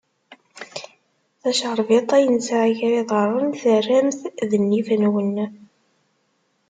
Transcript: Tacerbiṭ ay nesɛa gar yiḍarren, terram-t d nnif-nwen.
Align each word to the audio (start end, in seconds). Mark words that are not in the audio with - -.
Tacerbiṭ 1.41 2.09
ay 2.17 2.25
nesɛa 2.29 2.69
gar 2.77 2.93
yiḍarren, 2.95 3.49
terram-t 3.61 4.21
d 4.49 4.51
nnif-nwen. 4.61 5.35